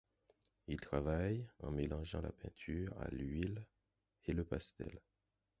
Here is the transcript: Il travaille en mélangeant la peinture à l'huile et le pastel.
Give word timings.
Il 0.65 0.81
travaille 0.81 1.47
en 1.59 1.69
mélangeant 1.69 2.21
la 2.21 2.31
peinture 2.31 2.91
à 3.01 3.07
l'huile 3.11 3.67
et 4.25 4.33
le 4.33 4.43
pastel. 4.43 4.99